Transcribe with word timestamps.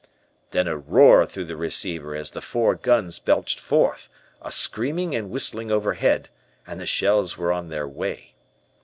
"Then 0.49 0.67
a 0.67 0.75
roar 0.75 1.27
through 1.27 1.43
the 1.45 1.55
receiver 1.55 2.15
as 2.15 2.31
the 2.31 2.41
four 2.41 2.73
guns 2.73 3.19
belched 3.19 3.59
forth, 3.59 4.09
a 4.41 4.51
screaming 4.51 5.13
and 5.15 5.29
whistling 5.29 5.69
overhead, 5.69 6.27
and 6.65 6.79
the 6.81 6.87
shells 6.87 7.37
were 7.37 7.51
on 7.51 7.69
their 7.69 7.87
way. 7.87 8.33